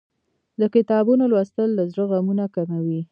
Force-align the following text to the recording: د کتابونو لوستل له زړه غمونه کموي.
د 0.59 0.61
کتابونو 0.75 1.23
لوستل 1.31 1.69
له 1.77 1.83
زړه 1.91 2.03
غمونه 2.11 2.45
کموي. 2.55 3.01